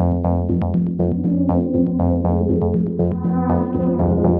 [0.00, 0.24] Thank
[3.74, 4.39] you.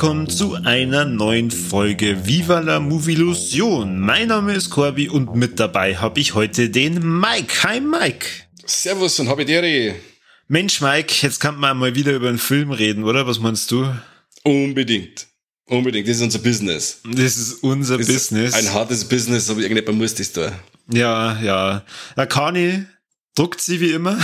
[0.00, 3.98] Willkommen zu einer neuen Folge Viva la Movilusion.
[3.98, 7.64] Mein Name ist Corby und mit dabei habe ich heute den Mike.
[7.64, 8.28] Hi Mike.
[8.64, 9.96] Servus und habidere.
[10.46, 13.26] Mensch Mike, jetzt kann man mal wieder über einen Film reden, oder?
[13.26, 13.92] Was meinst du?
[14.44, 15.26] Unbedingt.
[15.66, 16.06] Unbedingt.
[16.06, 17.00] Das ist unser Business.
[17.02, 18.56] Das ist unser das Business.
[18.56, 20.52] Ist ein hartes Business, aber irgendjemand muss das da.
[20.92, 21.84] Ja, ja.
[22.16, 22.84] Der Kani
[23.34, 24.16] druckt sie wie immer.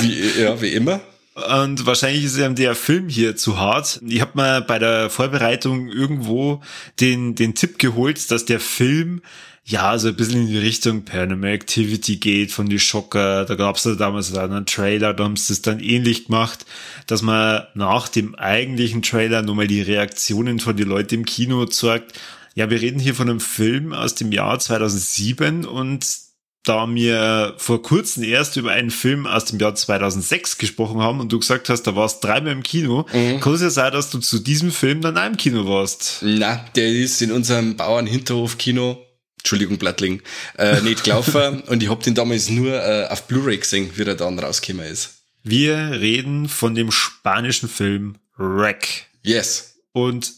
[0.00, 1.00] wie, ja, wie immer.
[1.34, 4.00] Und wahrscheinlich ist ihm der Film hier zu hart.
[4.06, 6.62] Ich habe mal bei der Vorbereitung irgendwo
[7.00, 9.20] den, den Tipp geholt, dass der Film
[9.64, 13.46] ja so ein bisschen in die Richtung Paranormal Activity geht von die Schocker.
[13.46, 16.66] Da gab's ja damals einen Trailer, da haben sie das dann ähnlich gemacht,
[17.06, 22.12] dass man nach dem eigentlichen Trailer nochmal die Reaktionen von den Leuten im Kino zeigt.
[22.54, 26.23] Ja, wir reden hier von einem Film aus dem Jahr 2007 und
[26.64, 31.30] da wir vor kurzem erst über einen Film aus dem Jahr 2006 gesprochen haben und
[31.30, 33.40] du gesagt hast, da warst dreimal im Kino, mhm.
[33.40, 36.18] kann es ja sein, dass du zu diesem Film dann auch im Kino warst.
[36.22, 38.98] Na, der ist in unserem Bauern-Hinterhof-Kino
[39.44, 40.22] Entschuldigung, Blattling,
[40.56, 44.14] äh, nicht gelaufen und ich hab den damals nur äh, auf Blu-ray gesehen, wie er
[44.14, 45.18] dann rausgekommen ist.
[45.42, 49.06] Wir reden von dem spanischen Film Wreck.
[49.22, 49.76] Yes.
[49.92, 50.32] Und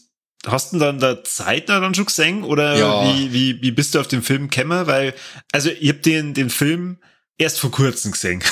[0.47, 3.03] hast du dann da Zeit dann schon gesehen oder ja.
[3.03, 4.87] wie, wie, wie bist du auf den Film gekommen?
[4.87, 5.13] Weil,
[5.51, 6.97] also ich hab den, den Film
[7.37, 8.43] erst vor kurzem gesehen.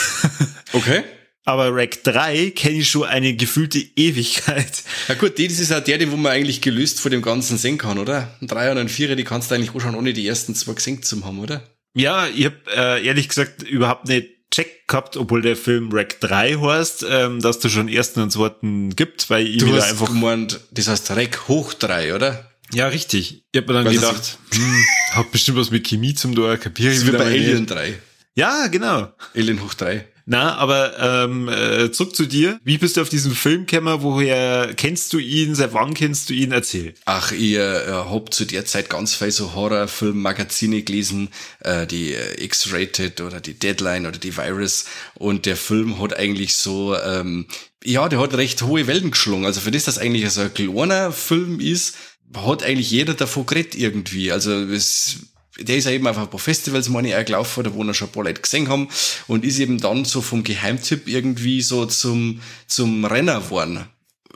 [0.74, 1.04] Okay.
[1.46, 4.84] Aber Rack 3 kenne ich schon eine gefühlte Ewigkeit.
[5.08, 7.78] Ja gut, das ist auch der, den wo man eigentlich gelöst vor dem Ganzen sehen
[7.78, 8.36] kann, oder?
[8.42, 10.74] Ein 3 und ein 4, die kannst du eigentlich auch schon ohne die ersten zwei
[10.74, 11.64] gesehen zu haben, oder?
[11.94, 16.56] Ja, ich hab äh, ehrlich gesagt überhaupt nicht Check gehabt, obwohl der Film Rack 3
[16.56, 20.08] heißt, ähm, dass du schon ersten und zweiten gibt, weil ich du wieder hast einfach.
[20.08, 22.52] gemeint, das heißt Rack hoch 3, oder?
[22.74, 23.44] Ja, richtig.
[23.52, 26.90] Ich hab mir dann Was gedacht, hm, hat bestimmt was mit Chemie zum Tor, kapiere
[26.90, 27.72] Das ich ist wie wieder bei Alien nicht.
[27.72, 28.00] 3.
[28.36, 29.14] Ja, genau.
[29.36, 30.08] Alien hoch 3.
[30.28, 32.60] Na, aber ähm, äh, zurück zu dir.
[32.64, 34.02] Wie bist du auf diesen Film gekommen?
[34.02, 35.54] Woher kennst du ihn?
[35.54, 36.52] Seit wann kennst du ihn?
[36.52, 36.96] Erzähl.
[37.06, 42.44] Ach, ich äh, hab zu der Zeit ganz viel so Horrorfilm-Magazine gelesen, äh, die äh,
[42.44, 44.86] X-Rated oder die Deadline oder die Virus.
[45.14, 47.46] Und der Film hat eigentlich so, ähm,
[47.84, 49.46] ja, der hat recht hohe Wellen geschlungen.
[49.46, 51.96] Also für das, dass eigentlich so ein kleiner Film ist,
[52.36, 54.32] hat eigentlich jeder davon geredet irgendwie.
[54.32, 55.20] Also es
[55.60, 57.94] der ist ja eben auf ein paar Festivals, meine ich, auch gelaufen, da wo wir
[57.94, 58.90] schon ein paar Leute gesehen haben
[59.28, 63.86] und ist eben dann so vom Geheimtipp irgendwie so zum, zum Renner geworden.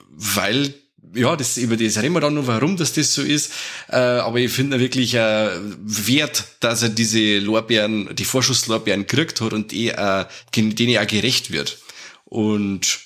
[0.09, 0.73] Weil,
[1.13, 3.51] ja, das, über das reden wir dann noch, warum das das so ist,
[3.89, 5.49] äh, aber ich finde wirklich äh,
[5.81, 10.25] wert, dass er diese Lorbeeren, die Vorschusslorbeeren gekriegt hat und die, äh,
[10.55, 11.79] denen er gerecht wird.
[12.25, 12.99] Und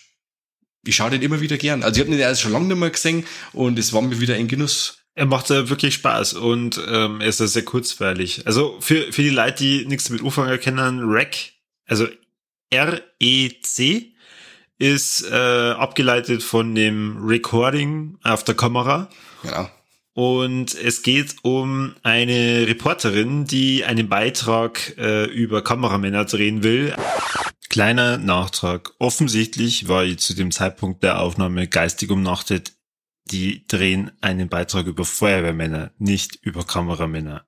[0.86, 1.82] ich schaue den immer wieder gern.
[1.82, 4.36] Also ich habe den erst schon lange nicht mehr gesehen und es war mir wieder
[4.36, 5.03] ein Genuss.
[5.16, 8.48] Er macht ja wirklich Spaß und ähm, er ist ja sehr kurzweilig.
[8.48, 11.54] Also für, für die Leute, die nichts mit Anfangen kennen, REC,
[11.86, 12.08] also
[12.72, 14.14] R-E-C,
[14.80, 19.10] ist äh, abgeleitet von dem Recording auf der Kamera.
[19.44, 19.70] Genau.
[20.14, 26.96] Und es geht um eine Reporterin, die einen Beitrag äh, über Kameramänner drehen will.
[27.70, 28.94] Kleiner Nachtrag.
[29.00, 32.74] Offensichtlich war ich zu dem Zeitpunkt der Aufnahme geistig umnachtet.
[33.32, 37.46] Die drehen einen Beitrag über Feuerwehrmänner, nicht über Kameramänner.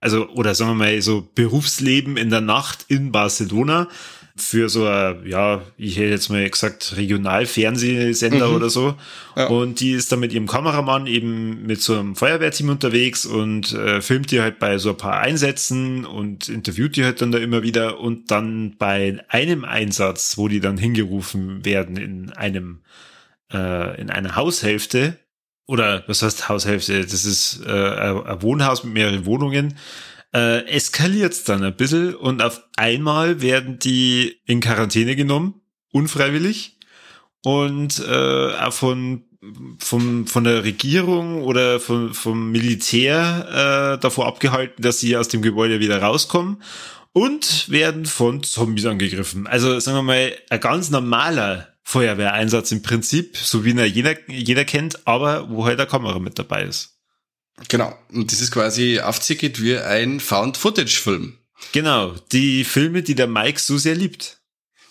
[0.00, 3.88] Also, oder sagen wir mal, so Berufsleben in der Nacht in Barcelona
[4.34, 8.54] für so ein, ja, ich hätte jetzt mal gesagt, Regionalfernsehsender Mhm.
[8.56, 8.94] oder so.
[9.36, 9.48] Ja.
[9.48, 14.00] Und die ist dann mit ihrem Kameramann eben mit so einem Feuerwehrteam unterwegs und äh,
[14.00, 17.62] filmt die halt bei so ein paar Einsätzen und interviewt die halt dann da immer
[17.62, 18.00] wieder.
[18.00, 22.80] Und dann bei einem Einsatz, wo die dann hingerufen werden in einem,
[23.52, 25.18] äh, in einer Haushälfte,
[25.66, 27.02] oder was heißt Haushälfte?
[27.02, 29.78] Das ist äh, ein Wohnhaus mit mehreren Wohnungen.
[30.34, 35.60] Äh, eskaliert's dann ein bisschen und auf einmal werden die in Quarantäne genommen,
[35.92, 36.78] unfreiwillig
[37.44, 39.24] und äh, auch von
[39.78, 45.42] vom, von der Regierung oder von, vom Militär äh, davor abgehalten, dass sie aus dem
[45.42, 46.62] Gebäude wieder rauskommen
[47.12, 49.46] und werden von Zombies angegriffen.
[49.46, 54.64] Also sagen wir mal, ein ganz normaler Feuerwehreinsatz im Prinzip, so wie ihn jeder, jeder
[54.64, 56.98] kennt, aber wo halt eine Kamera mit dabei ist.
[57.68, 57.96] Genau.
[58.12, 61.38] Und das ist quasi aufzickert wie ein Found-Footage-Film.
[61.72, 64.41] Genau, die Filme, die der Mike so sehr liebt.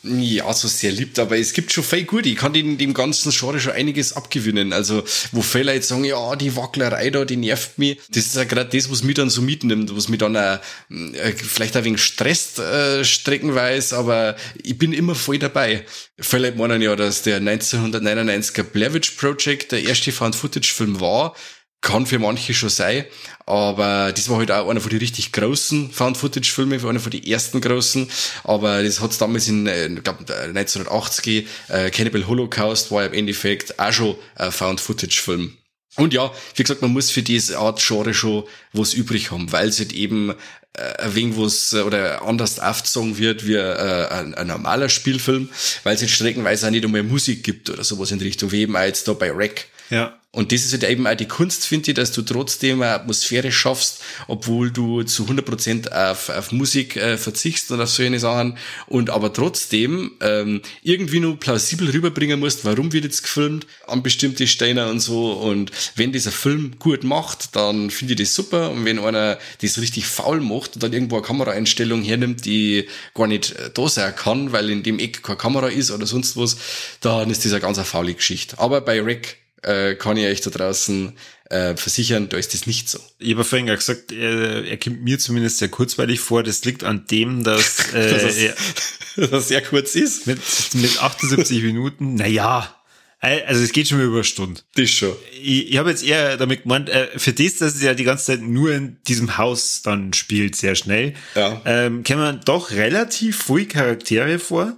[0.04, 2.26] Ja, so sehr liebt, aber es gibt schon viel gut.
[2.26, 4.74] Ich kann in dem ganzen Genre schon einiges abgewinnen.
[4.74, 8.00] Also, wo viele jetzt sagen, ja, die Wacklerei da, die nervt mich.
[8.10, 10.60] Das ist ja gerade das, was mich dann so mitnimmt, was mich dann auch,
[10.90, 15.86] äh, vielleicht ein wenig stresst, äh, streckenweise, aber ich bin immer voll dabei.
[16.20, 21.36] Viele meinen ja, dass der 1999er Blair Witch Project der erste Found-Footage-Film war
[21.82, 23.06] kann für manche schon sein,
[23.46, 27.60] aber das war halt auch einer von den richtig großen Found-Footage-Filmen, einer von den ersten
[27.60, 28.08] großen,
[28.44, 33.80] aber das hat's damals in, äh, ich glaub, 1980 äh, Cannibal Holocaust war im Endeffekt
[33.80, 35.58] auch schon ein Found-Footage-Film.
[35.98, 39.68] Und ja, wie gesagt, man muss für diese Art Genre schon was übrig haben, weil
[39.68, 40.34] es halt eben
[40.74, 45.50] äh, ein wenig was äh, oder anders aufgezogen wird wie äh, ein, ein normaler Spielfilm,
[45.84, 48.78] weil es jetzt streckenweise auch nicht einmal Musik gibt oder sowas in Richtung, wie eben
[48.78, 49.66] auch jetzt da bei Rack.
[49.90, 50.21] Ja.
[50.34, 53.52] Und das ist halt eben auch die Kunst, finde ich, dass du trotzdem eine Atmosphäre
[53.52, 58.58] schaffst, obwohl du zu 100% auf, auf Musik äh, verzichtst und auf solche Sachen.
[58.88, 64.48] Und aber trotzdem ähm, irgendwie nur plausibel rüberbringen musst, warum wird jetzt gefilmt an bestimmte
[64.48, 65.34] Steine und so.
[65.34, 68.72] Und wenn dieser Film gut macht, dann finde ich das super.
[68.72, 73.28] Und wenn einer das richtig faul macht und dann irgendwo eine Kameraeinstellung hernimmt, die gar
[73.28, 76.56] nicht äh, da sein kann, weil in dem Eck keine Kamera ist oder sonst was,
[77.02, 78.58] dann ist das eine ganz eine faule Geschichte.
[78.58, 81.14] Aber bei Rack äh, kann ich euch da draußen
[81.50, 83.00] äh, versichern, da ist das nicht so.
[83.20, 86.44] Ich habe vorhin gesagt, er, er kommt mir zumindest sehr kurzweilig vor.
[86.44, 88.56] Das liegt an dem, dass, äh, dass, er,
[89.18, 90.28] dass er sehr kurz ist.
[90.28, 90.40] Mit,
[90.74, 92.76] mit 78 Minuten, naja,
[93.22, 94.62] also es geht schon mal über eine Stunde.
[94.74, 95.16] Das schon.
[95.44, 98.26] Ich, ich habe jetzt eher damit gemeint, äh, für das, dass es ja die ganze
[98.26, 101.62] Zeit nur in diesem Haus dann spielt, sehr schnell, ja.
[101.66, 104.76] ähm, kann man doch relativ viele Charaktere vor.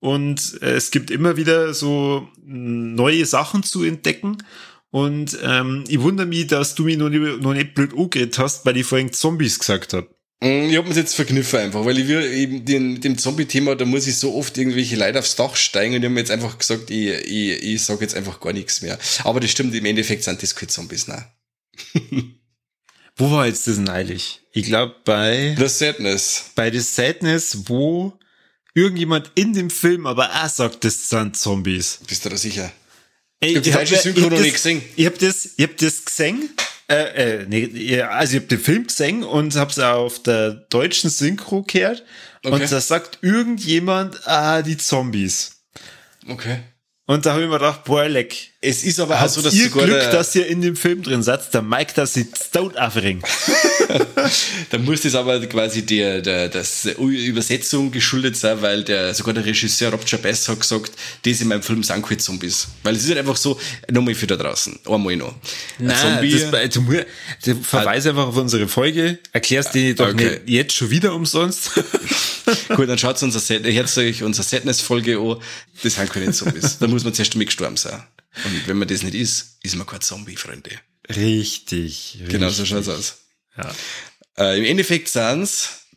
[0.00, 4.38] Und äh, es gibt immer wieder so neue Sachen zu entdecken.
[4.90, 8.64] Und ähm, ich wundere mich, dass du mich noch nicht, noch nicht blöd angeredet hast,
[8.64, 10.08] weil ich vorhin Zombies gesagt habe.
[10.40, 13.84] Mm, ich hab mir's jetzt verkniffen einfach, weil ich will eben den, dem Zombie-Thema, da
[13.84, 16.56] muss ich so oft irgendwelche Leute aufs Dach steigen und ich hab mir jetzt einfach
[16.56, 18.98] gesagt, ich, ich, ich sag jetzt einfach gar nichts mehr.
[19.24, 21.24] Aber das stimmt, im Endeffekt sind das keine Zombies, nein.
[23.16, 24.40] Wo war jetzt das neulich?
[24.52, 25.56] Ich glaube bei...
[25.58, 26.52] The Sadness.
[26.54, 28.16] Bei The Sadness, wo
[28.74, 32.00] irgendjemand in dem Film aber auch sagt, das sind Zombies.
[32.06, 32.70] Bist du da sicher?
[33.40, 34.82] Ey, ich, ich habe hab, Synchro noch nicht gesehen.
[34.96, 36.50] Ich hab das, ich hab das gesehen.
[36.90, 41.10] Äh, äh, nee, also ich hab den Film gesehen und hab's auch auf der deutschen
[41.10, 42.04] Synchro gehört.
[42.42, 42.54] Okay.
[42.54, 45.62] Und da sagt irgendjemand, ah, die Zombies.
[46.26, 46.60] Okay.
[47.10, 48.36] Und da habe ich mir gedacht, boah, leck.
[48.60, 51.54] Es ist aber auch so, dass ihr Glück, dass ihr in dem Film drin seid,
[51.54, 53.22] der Mike, dass sie tot aufringen.
[54.70, 59.46] da muss das aber quasi der, der das Übersetzung geschuldet sein, weil der sogar der
[59.46, 60.92] Regisseur Rob Chabess hat gesagt,
[61.24, 62.68] das in meinem Film sind keine Zombies.
[62.82, 63.58] Weil es ist halt einfach so,
[63.90, 65.34] nochmal für da draußen, einmal noch.
[65.78, 67.04] Nein, Zombie, das, du,
[67.42, 70.40] du verweise einfach auf unsere Folge, erklärst die doch okay.
[70.44, 71.70] nicht jetzt schon wieder umsonst.
[72.78, 75.42] Gut, dann schaut unser Set, hört euch unsere Sadness-Folge an,
[75.82, 76.78] das sind keine Zombies.
[76.78, 78.00] Da muss man zuerst mal gestorben sein.
[78.44, 80.70] Und wenn man das nicht ist, ist man kein Zombie, Freunde.
[81.08, 82.18] Richtig.
[82.20, 82.28] richtig.
[82.28, 83.16] Genau so schaut's aus.
[83.56, 83.74] Ja.
[84.36, 85.88] Äh, Im Endeffekt sind's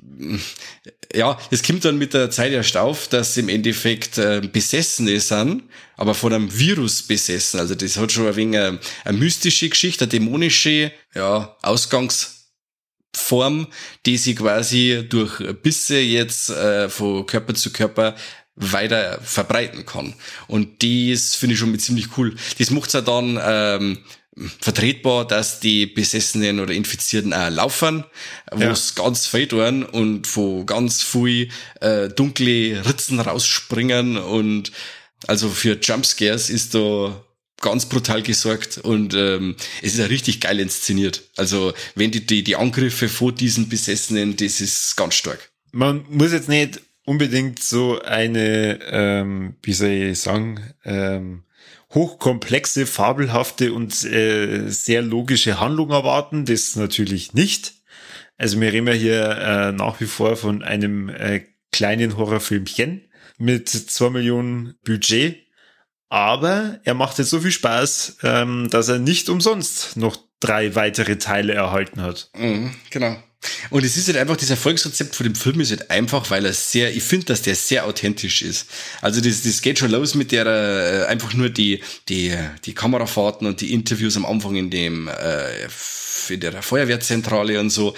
[1.13, 5.61] ja, es kommt dann mit der Zeit erst auf, dass im Endeffekt äh, Besessene sind,
[5.97, 7.59] aber von einem Virus besessen.
[7.59, 11.55] Also das hat schon ein wenig eine, eine mystische Geschichte, eine dämonische ja,
[13.11, 13.67] Ausgangsform,
[14.05, 18.15] die sich quasi durch Bisse jetzt äh, von Körper zu Körper
[18.55, 20.13] weiter verbreiten kann.
[20.47, 22.35] Und das finde ich schon ziemlich cool.
[22.59, 23.97] Das macht's ja dann ähm,
[24.59, 28.03] vertretbar, dass die Besessenen oder Infizierten auch laufen,
[28.51, 29.03] wo es ja.
[29.03, 31.49] ganz viel tun und wo ganz viel
[31.79, 34.71] äh, dunkle Ritzen rausspringen und
[35.27, 37.23] also für Jumpscares ist da
[37.61, 41.23] ganz brutal gesorgt und ähm, es ist ja richtig geil inszeniert.
[41.37, 45.51] Also wenn die, die, die Angriffe vor diesen Besessenen, das ist ganz stark.
[45.71, 51.43] Man muss jetzt nicht unbedingt so eine, ähm, wie soll ich sagen, ähm,
[51.93, 56.45] hochkomplexe, fabelhafte und äh, sehr logische Handlung erwarten.
[56.45, 57.73] Das natürlich nicht.
[58.37, 63.69] Also wir reden ja hier äh, nach wie vor von einem äh, kleinen Horrorfilmchen mit
[63.69, 65.37] zwei Millionen Budget.
[66.11, 71.15] Aber er macht jetzt so viel Spaß, ähm, dass er nicht umsonst noch drei weitere
[71.15, 72.29] Teile erhalten hat.
[72.37, 73.15] Mhm, genau.
[73.69, 76.51] Und es ist halt einfach, das Erfolgsrezept von dem Film ist halt einfach, weil er
[76.51, 78.67] sehr, ich finde, dass der sehr authentisch ist.
[79.01, 83.47] Also das, das geht schon los mit der, äh, einfach nur die, die, die Kamerafahrten
[83.47, 85.69] und die Interviews am Anfang in dem, äh,
[86.27, 87.95] in der Feuerwehrzentrale und so.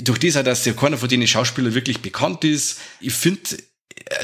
[0.00, 2.78] Durch das halt, dass ja keiner von denen Schauspieler wirklich bekannt ist.
[3.00, 3.58] Ich finde, äh,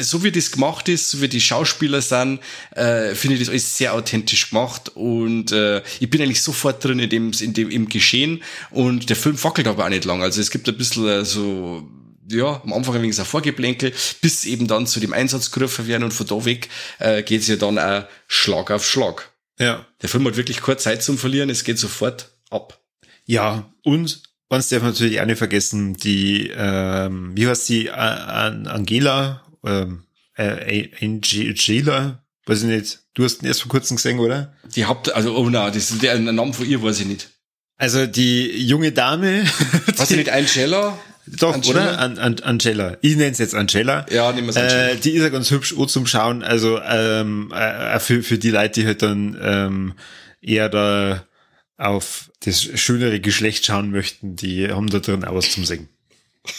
[0.00, 2.40] so wie das gemacht ist, so wie die Schauspieler sind,
[2.72, 6.98] äh, finde ich das alles sehr authentisch gemacht und äh, ich bin eigentlich sofort drin
[6.98, 10.22] in dem, in dem im Geschehen und der Film fackelt aber auch nicht lang.
[10.22, 11.88] Also es gibt ein bisschen äh, so
[12.30, 16.04] ja, am Anfang ein wenig ein Vorgeplänkel, bis eben dann zu dem Einsatz gerufen werden
[16.04, 16.68] und von da weg
[16.98, 19.32] äh, geht es ja dann auch Schlag auf Schlag.
[19.58, 19.86] Ja.
[20.00, 22.80] Der Film hat wirklich kurz Zeit zum Verlieren, es geht sofort ab.
[23.26, 30.04] Ja, und man darf natürlich auch nicht vergessen, die, ähm, wie heißt die, Angela, ähm,
[30.36, 34.54] äh, Angela, weiß ich nicht, du hast ihn erst vor kurzem gesehen, oder?
[34.74, 37.28] Die Haupt, also, oh na, das ist der Name von ihr, weiß ich nicht.
[37.76, 39.44] Also die junge Dame.
[39.96, 40.98] Was nicht Angela?
[41.26, 41.80] Doch, Angela?
[41.82, 41.98] oder?
[41.98, 42.98] An, an, Angela.
[43.00, 44.04] Ich nenne es jetzt Angela.
[44.10, 44.88] Ja, nehmen wir es Angela.
[44.90, 46.42] Äh, die ist ja ganz hübsch auch zum Schauen.
[46.42, 49.94] Also ähm, äh, für, für die Leute, die halt dann ähm,
[50.42, 51.24] eher da
[51.78, 55.88] auf das schönere Geschlecht schauen möchten, die haben da drin auch was zum Singen.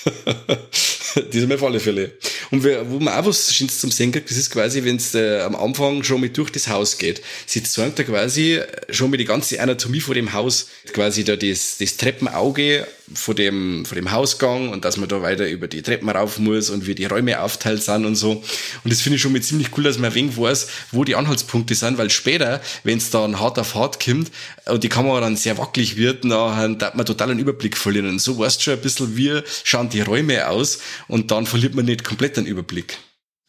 [1.31, 2.11] das ist auf alle Fälle.
[2.51, 5.41] Und wir, wo man auch was zum Sehen kriegt, das ist quasi, wenn es äh,
[5.41, 7.21] am Anfang schon mit durch das Haus geht.
[7.45, 11.77] Sie zeigt da quasi schon mit die ganze Anatomie vor dem Haus, quasi da das,
[11.77, 16.09] das Treppenauge vor dem, vor dem Hausgang und dass man da weiter über die Treppen
[16.09, 18.31] rauf muss und wie die Räume aufteilt sind und so.
[18.31, 21.15] Und das finde ich schon mit ziemlich cool, dass man ein wenig weiß, wo die
[21.15, 24.31] Anhaltspunkte sind, weil später, wenn es dann hart auf hart kommt
[24.65, 28.09] und die Kamera dann sehr wackelig wird, dann darf man total einen Überblick verlieren.
[28.09, 30.79] Und so weißt du schon ein bisschen, wie schauen die Räume aus
[31.11, 32.97] und dann verliert man nicht komplett den Überblick.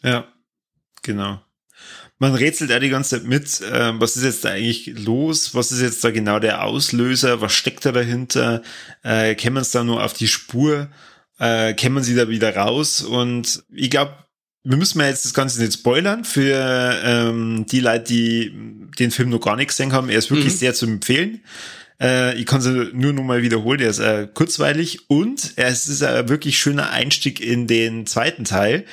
[0.02, 0.26] Ja,
[1.02, 1.40] genau
[2.23, 5.73] man rätselt ja die ganze Zeit mit, äh, was ist jetzt da eigentlich los, was
[5.73, 8.62] ist jetzt da genau der Auslöser, was steckt da dahinter,
[9.02, 10.88] äh, kämen man es da nur auf die Spur,
[11.40, 14.14] äh, kämen sie da wieder raus und ich glaube,
[14.62, 18.52] wir müssen mal jetzt das Ganze nicht spoilern für ähm, die Leute, die
[19.00, 20.09] den Film noch gar nicht gesehen haben.
[20.09, 20.59] Er ist wirklich mhm.
[20.59, 21.40] sehr zu empfehlen.
[22.02, 23.80] Äh, ich kann es nur noch mal wiederholen.
[23.80, 28.85] Er ist äh, kurzweilig und er ist, ein wirklich schöner Einstieg in den zweiten Teil,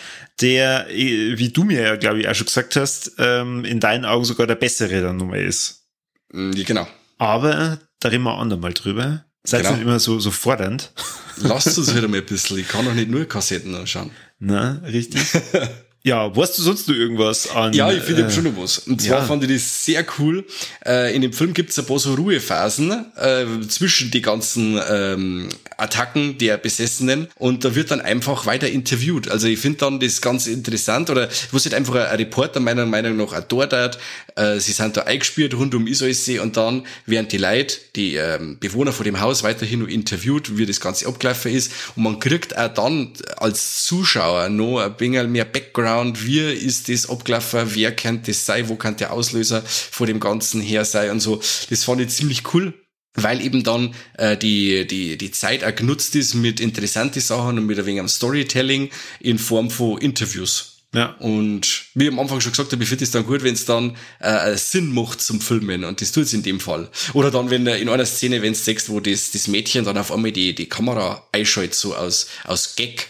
[0.41, 4.05] der, äh, wie du mir ja, glaube ich, auch schon gesagt hast, ähm, in deinen
[4.05, 5.87] Augen sogar der bessere dann nochmal ist.
[6.31, 6.87] Mm, ja, genau.
[7.17, 9.25] Aber da reden wir auch noch mal drüber.
[9.43, 9.73] Seid genau.
[9.73, 10.91] nicht immer so, so fordernd.
[11.37, 12.59] Lasst uns wieder mal ein bisschen.
[12.59, 14.11] Ich kann doch nicht nur Kassetten anschauen.
[14.37, 15.21] Na, richtig.
[16.01, 17.73] Ja, weißt du sonst noch irgendwas an?
[17.73, 18.79] Ja, ich finde äh, schon noch was.
[18.79, 19.25] Und zwar ja.
[19.25, 20.45] fand ich das sehr cool.
[20.85, 25.49] Äh, in dem Film gibt es ein paar so Ruhephasen äh, zwischen die ganzen ähm,
[25.77, 29.29] Attacken der Besessenen und da wird dann einfach weiter interviewt.
[29.29, 33.17] Also ich finde dann das ganz interessant oder wo sich einfach ein, Reporter meiner Meinung
[33.17, 33.99] nach dort hat.
[34.39, 38.57] Äh, sie sind da eingespielt rund um Isolsee und dann werden die Leute, die ähm,
[38.59, 42.57] Bewohner von dem Haus weiterhin noch interviewt, wie das Ganze abgelaufen ist und man kriegt
[42.57, 48.31] auch dann als Zuschauer noch ein bisschen mehr Background wie ist das abgelaufen, wer könnte
[48.31, 51.41] das sein, wo kann der Auslöser vor dem Ganzen her sein und so.
[51.69, 52.73] Das fand ich ziemlich cool
[53.15, 57.65] weil eben dann äh, die, die, die Zeit auch genutzt ist mit interessanten Sachen und
[57.65, 60.78] mit ein wenig am Storytelling in Form von Interviews.
[60.93, 61.15] Ja.
[61.19, 63.65] Und wie ich am Anfang schon gesagt habe, ich finde es dann gut, wenn es
[63.65, 66.89] dann äh, Sinn macht zum Filmen und das tut es in dem Fall.
[67.13, 70.31] Oder dann, wenn in einer Szene, wenn es wo das, das Mädchen dann auf einmal
[70.31, 73.07] die, die Kamera einschaltet, so aus, aus Gag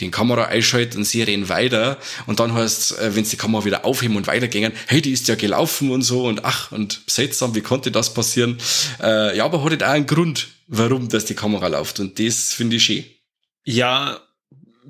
[0.00, 3.64] den Kamera einschalten und sie reden weiter und dann heißt äh, wenn sie die Kamera
[3.64, 7.54] wieder aufheben und weitergehen, hey, die ist ja gelaufen und so und ach und seltsam,
[7.54, 8.58] wie konnte das passieren?
[9.02, 12.52] Äh, ja, aber hat halt auch einen Grund, warum das die Kamera läuft und das
[12.52, 13.04] finde ich schön.
[13.64, 14.20] Ja,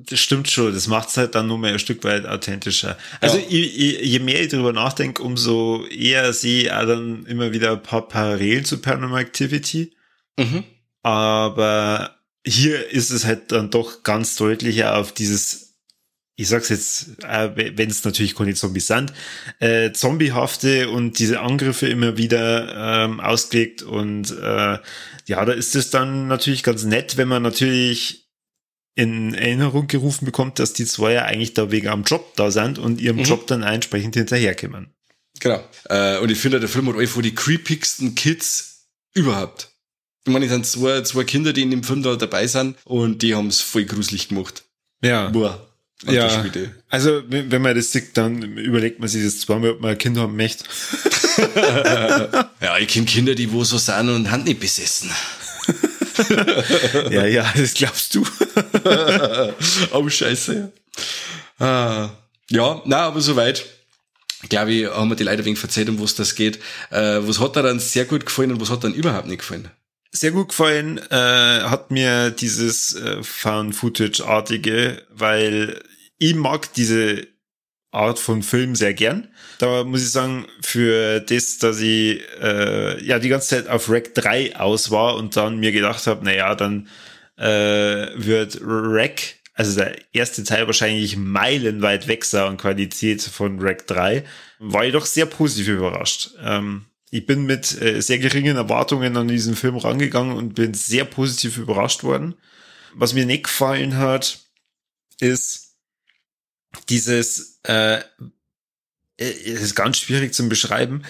[0.07, 0.73] das stimmt schon.
[0.73, 2.97] Das macht es halt dann nur mehr ein Stück weit authentischer.
[3.21, 3.45] Also ja.
[3.49, 7.83] je, je, mehr ich darüber nachdenke, umso eher sehe ich auch dann immer wieder ein
[7.83, 9.93] paar Parallelen zu Paranormal Activity.
[10.39, 10.65] Mhm.
[11.03, 15.75] Aber hier ist es halt dann doch ganz deutlicher auf dieses,
[16.37, 19.13] ich sag's jetzt, äh, wenn es natürlich keine Zombies sind,
[19.59, 24.79] äh, Zombiehafte und diese Angriffe immer wieder ähm, ausgelegt und äh,
[25.27, 28.28] ja, da ist es dann natürlich ganz nett, wenn man natürlich
[28.99, 32.81] in Erinnerung gerufen bekommt, dass die zwei ja eigentlich da wegen am Job da sind
[32.81, 33.23] und ihrem mhm.
[33.23, 34.89] Job dann entsprechend hinterherkommen.
[35.39, 35.63] Genau.
[35.89, 39.71] Äh, und ich finde, der Film hat euch vor die creepigsten Kids überhaupt.
[40.27, 43.23] Ich meine, es sind zwei, zwei Kinder, die in dem Film da dabei sind und
[43.23, 44.65] die haben es voll gruselig gemacht.
[45.01, 45.29] Ja.
[45.29, 45.65] Boah.
[46.05, 46.45] Ja,
[46.89, 50.17] also wenn man das sieht, dann überlegt man sich das zweimal, ob man ein Kind
[50.17, 50.65] haben möchte.
[52.61, 55.11] ja, ich kenne Kinder, die wo so sind und haben nicht besessen.
[57.11, 58.25] Ja, ja, das glaubst du.
[59.93, 60.73] oh, scheiße.
[61.59, 62.11] Ah.
[62.51, 63.67] Ja, na, aber soweit.
[64.49, 66.59] Glaube ich, haben wir die Leute wegen verzeiht, um was das geht.
[66.91, 69.69] Äh, was hat da dann sehr gut gefallen und was hat dann überhaupt nicht gefallen?
[70.11, 75.83] sehr gut gefallen äh, hat mir dieses äh, Found-Footage-artige, weil
[76.19, 77.27] ich mag diese
[77.91, 79.29] Art von Film sehr gern.
[79.59, 84.15] Da muss ich sagen, für das, dass ich äh, ja die ganze Zeit auf Rack
[84.15, 86.89] 3 aus war und dann mir gedacht habe, naja, dann
[87.37, 94.25] äh, wird Rack, also der erste Teil wahrscheinlich meilenweit weg sein Qualität von Rack 3,
[94.59, 96.31] war ich doch sehr positiv überrascht.
[96.43, 101.07] Ähm, ich bin mit äh, sehr geringen Erwartungen an diesen Film rangegangen und bin sehr
[101.07, 102.35] positiv überrascht worden.
[102.95, 104.41] Was mir nicht gefallen hat,
[105.21, 105.68] ist
[106.89, 107.99] dieses, äh,
[109.17, 111.03] es ist ganz schwierig zum beschreiben.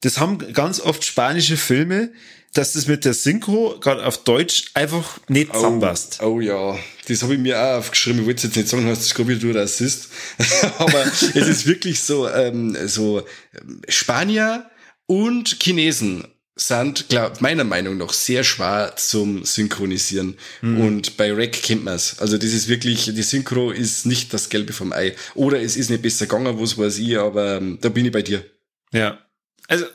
[0.00, 2.12] Das haben ganz oft spanische Filme,
[2.52, 6.22] dass das mit der Synchro gerade auf Deutsch einfach nicht Oh, zusammenpasst.
[6.22, 8.20] oh ja, das habe ich mir auch aufgeschrieben.
[8.20, 10.08] Ich wollte jetzt nicht sagen, hast du du Rassist.
[10.78, 13.26] Aber es ist wirklich so, ähm, so
[13.60, 14.70] ähm, Spanier
[15.06, 16.26] und Chinesen
[16.56, 20.36] sind, glaub, meiner Meinung nach, sehr schwer zum Synchronisieren.
[20.62, 22.18] Und bei Rec kennt man's.
[22.20, 25.14] Also das ist wirklich, die Synchro ist nicht das Gelbe vom Ei.
[25.34, 28.22] Oder es ist nicht besser gegangen, was weiß ich, aber ähm, da bin ich bei
[28.22, 28.44] dir.
[28.92, 29.18] Ja.
[29.66, 29.86] Also,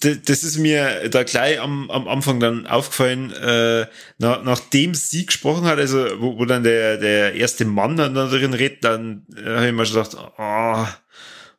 [0.00, 3.86] das ist mir da gleich am, am Anfang dann aufgefallen, äh,
[4.18, 8.28] nach, nachdem sie gesprochen hat, also wo, wo dann der, der erste Mann dann da
[8.28, 10.86] drin redet, dann äh, habe ich mir schon gedacht, oh,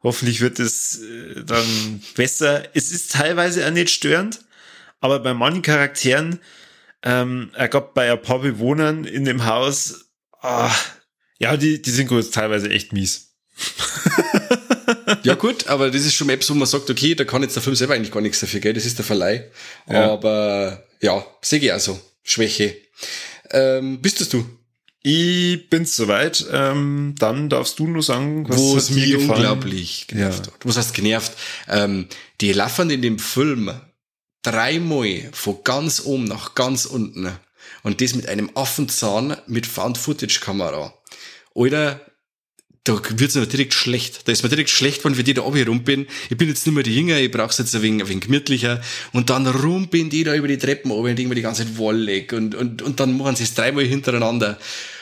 [0.03, 2.63] hoffentlich wird es äh, dann besser.
[2.74, 4.39] Es ist teilweise auch nicht störend,
[5.00, 6.39] aber bei manchen Charakteren,
[7.03, 10.06] ähm, er gab bei ein paar Bewohnern in dem Haus,
[10.41, 10.74] ah,
[11.39, 13.34] ja, die, die Synchro ist teilweise echt mies.
[15.24, 17.63] Ja gut, aber das ist schon etwas, wo man sagt, okay, da kann jetzt der
[17.63, 18.74] Film selber eigentlich gar nichts dafür, gell?
[18.74, 19.50] Das ist der Verleih.
[19.89, 20.12] Ja.
[20.12, 22.00] Aber ja, sehe ich also.
[22.24, 22.75] Schwäche.
[23.51, 24.46] Ähm, bist das du?
[25.01, 26.46] Ich bin's soweit.
[26.51, 29.29] Ähm, dann darfst du nur sagen, was Wo hat es mir gefallen?
[29.32, 30.53] unglaublich genervt Ja.
[30.53, 30.65] hat.
[30.65, 31.32] Was heißt genervt?
[31.68, 32.08] Ähm,
[32.41, 33.72] die laufen in dem Film
[34.44, 37.32] dreimal von ganz oben nach ganz unten.
[37.84, 40.94] Und das mit einem Affenzahn mit Found-Footage-Kamera.
[41.53, 42.01] Oder
[42.89, 44.27] da wird's mir direkt schlecht.
[44.27, 46.08] Da ist mir direkt schlecht, wenn ich da oben rum bin.
[46.29, 48.81] Ich bin jetzt nicht mehr die Jünger, ich brauch's jetzt ein wenig, ein wenig gemütlicher.
[49.13, 51.77] Und dann rum bin die da über die Treppen oben und irgendwie die ganze Zeit
[51.77, 52.34] wallig.
[52.34, 54.58] Und, und, und dann machen sie es dreimal hintereinander.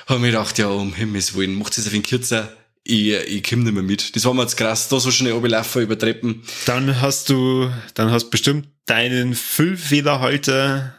[0.05, 2.51] Hab mir gedacht, ja, um Himmels Willen, macht es ein wenig kürzer.
[2.83, 4.15] Ich, ich komm nicht mehr mit.
[4.15, 6.43] Das war mir jetzt krass, da so schnell runterlaufen über Treppen.
[6.65, 10.93] Dann hast du, dann hast bestimmt deinen Füllfederhalter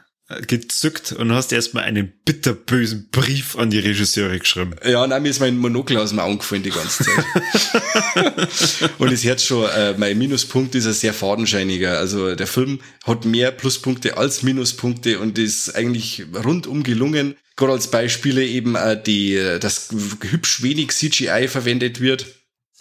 [0.47, 4.77] gezückt und hast erstmal einen bitterbösen Brief an die Regisseure geschrieben.
[4.85, 8.91] Ja, nein, mir ist mein Monokel aus dem Auge gefallen die ganze Zeit.
[8.99, 11.99] und es hört schon, äh, mein Minuspunkt ist ein sehr fadenscheiniger.
[11.99, 17.35] Also der Film hat mehr Pluspunkte als Minuspunkte und ist eigentlich rundum gelungen.
[17.57, 19.89] Gerade als Beispiele eben äh, die, dass
[20.31, 22.27] hübsch wenig CGI verwendet wird.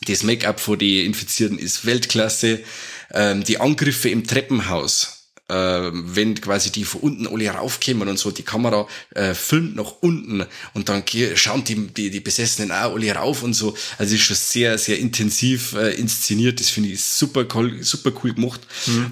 [0.05, 2.59] Das Make-up von den Infizierten ist Weltklasse.
[3.13, 5.16] Ähm, die Angriffe im Treppenhaus,
[5.49, 9.93] ähm, wenn quasi die von unten alle raufkommen und so, die Kamera äh, filmt nach
[10.01, 11.03] unten und dann
[11.35, 13.75] schauen die, die, die Besessenen auch alle rauf und so.
[13.97, 16.59] Also ist schon sehr, sehr intensiv äh, inszeniert.
[16.59, 18.61] Das finde ich super cool, super cool gemacht.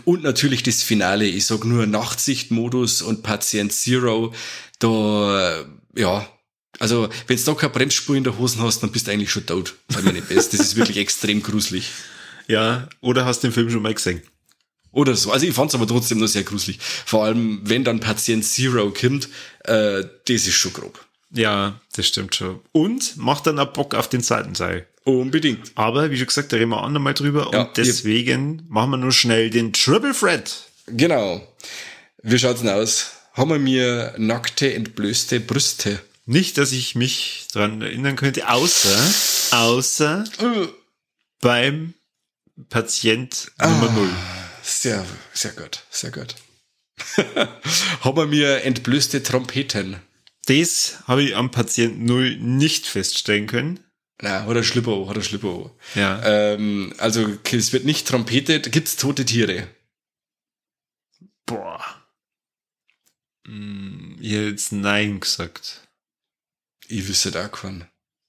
[0.03, 1.25] Und natürlich das Finale.
[1.25, 4.33] Ich sag nur Nachtsichtmodus und Patient Zero.
[4.79, 6.27] Da, äh, ja,
[6.79, 9.45] also, wenn du da keine Bremsspur in der Hosen hast, dann bist du eigentlich schon
[9.45, 9.75] tot.
[9.89, 10.53] Sag mir nicht best.
[10.53, 11.91] Das ist wirklich extrem gruselig.
[12.47, 14.21] Ja, oder hast den Film schon mal gesehen?
[14.95, 15.31] Oder so.
[15.31, 16.79] Also ich fand's aber trotzdem noch sehr gruselig.
[16.79, 19.27] Vor allem, wenn dann Patient Zero kommt,
[19.65, 21.05] äh, das ist schon grob.
[21.31, 22.61] Ja, das stimmt schon.
[22.71, 24.87] Und macht dann auch Bock auf den zweiten Teil.
[25.03, 25.73] Unbedingt.
[25.75, 29.11] Aber wie schon gesagt, da reden wir andermal drüber Ja, und deswegen machen wir nur
[29.11, 30.63] schnell den Triple Threat.
[30.87, 31.45] Genau.
[32.23, 33.11] Wie schaut's denn aus?
[33.33, 35.99] Haben wir mir nackte, entblößte Brüste?
[36.25, 38.97] Nicht, dass ich mich dran erinnern könnte, außer,
[39.51, 40.67] außer Äh,
[41.41, 41.95] beim
[42.69, 44.09] Patient Nummer null.
[44.65, 46.35] Sehr, sehr gut, sehr gut.
[48.01, 50.01] Haben wir mir entblößte Trompeten?
[50.47, 53.79] Das habe ich am Patient null nicht feststellen können.
[54.21, 55.71] Na, oder Schlipper, oder Schlipper.
[55.93, 56.23] Ja.
[56.23, 59.67] Ähm, also es wird nicht trompetet, gibt's tote Tiere.
[61.45, 61.83] Boah.
[63.45, 65.87] Hm, Ich hätte jetzt Nein gesagt.
[66.87, 67.87] Ich wüsste da keinen.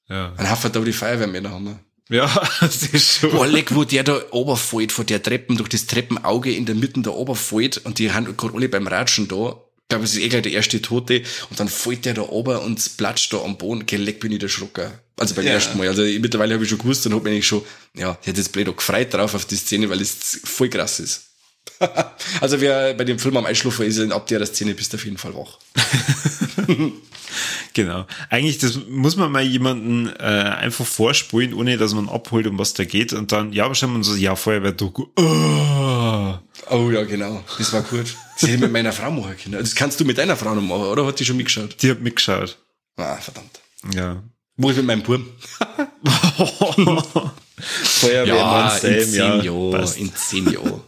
[0.09, 0.35] Ja.
[0.37, 1.85] Ein Haufen da die Feuerwehrmänner haben wir.
[2.09, 2.27] Ja,
[2.61, 3.31] das ist schon.
[3.31, 7.01] Boah, leck, wo der da oberfällt, von der Treppen, durch das Treppenauge in der Mitte
[7.01, 9.61] da oberfällt und die haben gerade alle beim Ratschen da.
[9.83, 12.63] Ich glaube, es ist eh gleich der erste Tote und dann fällt der da ober
[12.63, 13.87] und platscht da am Boden.
[13.87, 15.01] Gell, leck bin ich der Schrucker.
[15.17, 15.53] Also beim Ja.
[15.53, 15.87] ersten Mal.
[15.89, 17.63] Also ich, mittlerweile habe ich schon gewusst und habe mich schon,
[17.95, 20.99] ja, ich hätte jetzt blöd auch gefreut drauf auf die Szene, weil es voll krass
[21.01, 21.23] ist.
[22.41, 25.19] also wer bei dem Film am Einschlafen ist, ab der Szene bist du auf jeden
[25.19, 25.59] Fall wach.
[27.75, 28.07] Genau.
[28.31, 32.75] Eigentlich, das muss man mal jemanden äh, einfach vorspulen, ohne dass man abholt, um was
[32.75, 33.13] da geht.
[33.13, 35.07] Und dann, ja, wahrscheinlich so, ja, Feuerwehr-Doku.
[35.17, 36.35] Oh.
[36.71, 37.45] Oh ja, genau.
[37.59, 38.17] Das war gut.
[38.35, 39.59] Das hätte ich mit meiner Frau machen können.
[39.59, 41.07] Das kannst du mit deiner Frau noch machen, oder?
[41.07, 41.77] Hat die schon mitgeschaut?
[41.83, 42.59] Die hat mitgeschaut.
[42.97, 43.61] Ah, verdammt.
[43.95, 44.23] Ja.
[44.57, 45.29] Wo ich mit meinem Buben?
[47.59, 49.43] Feuerwehrmann in Sam, zehn ja.
[49.43, 50.83] Jahren, in zehn Jahren.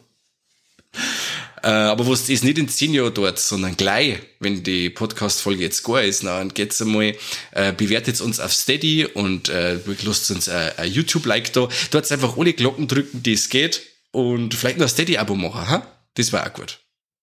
[1.62, 5.82] Äh, aber was ist nicht in zehn Jahren dort, sondern gleich, wenn die Podcast-Folge jetzt
[5.82, 7.14] gar ist, dann geht's einmal,
[7.52, 11.68] äh, bewertet uns auf Steady und äh, lasst uns äh, ein YouTube-Like da.
[11.90, 15.86] Dort einfach alle Glocken drücken, die es geht und vielleicht noch ein Steady-Abo machen, ha?
[16.14, 16.80] Das war auch gut.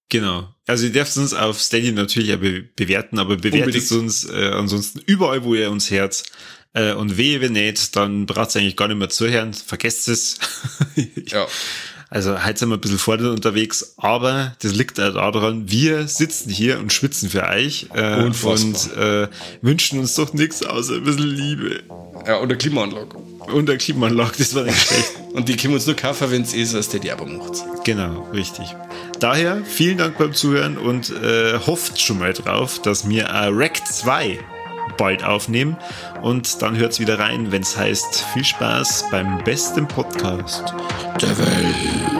[0.09, 0.53] Genau.
[0.67, 3.91] Also ihr dürft uns auf Steady natürlich auch be bewerten, aber bewertet Unbedingt.
[3.91, 6.23] uns äh, ansonsten überall, wo ihr uns hört.
[6.73, 9.53] Äh, und wehe, wenn nicht, dann braucht ihr eigentlich gar nicht mehr zuhören.
[9.53, 10.37] Vergesst es.
[11.27, 11.47] ja.
[12.15, 16.49] Also heute sind wir ein bisschen vorne unterwegs, aber das liegt auch daran, wir sitzen
[16.49, 19.27] hier und schwitzen für euch äh, und äh,
[19.61, 21.83] wünschen uns doch nichts außer ein bisschen Liebe.
[22.25, 23.17] Ja, und eine Klimaanlage.
[23.17, 25.11] Und eine Klimaanlage, das war nicht schlecht.
[25.33, 27.65] und die können uns nur kaufen, wenn es ist, was der Derber macht.
[27.83, 28.73] Genau, richtig.
[29.19, 33.85] Daher vielen Dank beim Zuhören und äh, hofft schon mal drauf, dass wir äh, Rack
[33.85, 34.39] 2
[34.97, 35.77] bald aufnehmen.
[36.21, 40.73] Und dann hört es wieder rein, wenn es heißt, viel Spaß beim besten Podcast
[41.21, 42.15] der Welt.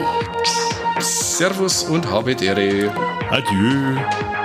[1.00, 2.92] Servus und habe Ehre.
[3.30, 4.35] Adieu.